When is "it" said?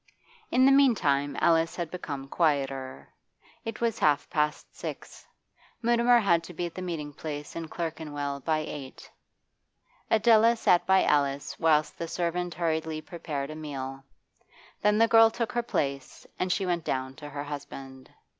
3.63-3.81